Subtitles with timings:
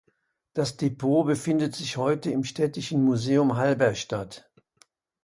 [0.53, 4.49] Das Depot befindet sich heute im Städtischen Museum Halberstadt.